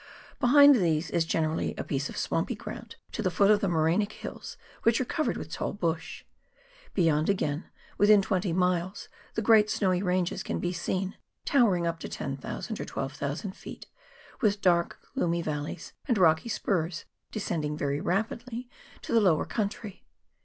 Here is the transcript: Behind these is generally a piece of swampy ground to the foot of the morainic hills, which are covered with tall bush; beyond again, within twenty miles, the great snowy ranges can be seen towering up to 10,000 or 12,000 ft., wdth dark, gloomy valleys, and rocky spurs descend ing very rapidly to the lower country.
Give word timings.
Behind 0.39 0.77
these 0.77 1.11
is 1.11 1.25
generally 1.25 1.75
a 1.77 1.83
piece 1.83 2.09
of 2.09 2.17
swampy 2.17 2.55
ground 2.55 2.95
to 3.11 3.21
the 3.21 3.29
foot 3.29 3.51
of 3.51 3.59
the 3.59 3.67
morainic 3.67 4.11
hills, 4.13 4.57
which 4.81 4.99
are 4.99 5.05
covered 5.05 5.37
with 5.37 5.51
tall 5.53 5.73
bush; 5.73 6.23
beyond 6.95 7.29
again, 7.29 7.69
within 7.99 8.19
twenty 8.19 8.51
miles, 8.51 9.09
the 9.35 9.43
great 9.43 9.69
snowy 9.69 10.01
ranges 10.01 10.41
can 10.41 10.57
be 10.57 10.73
seen 10.73 11.17
towering 11.45 11.85
up 11.85 11.99
to 11.99 12.09
10,000 12.09 12.79
or 12.79 12.85
12,000 12.85 13.51
ft., 13.51 13.85
wdth 14.39 14.61
dark, 14.61 14.97
gloomy 15.13 15.43
valleys, 15.43 15.93
and 16.07 16.17
rocky 16.17 16.49
spurs 16.49 17.05
descend 17.31 17.63
ing 17.63 17.77
very 17.77 18.01
rapidly 18.01 18.67
to 19.03 19.13
the 19.13 19.21
lower 19.21 19.45
country. 19.45 20.03